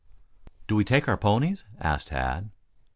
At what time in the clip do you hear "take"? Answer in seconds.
0.83-1.07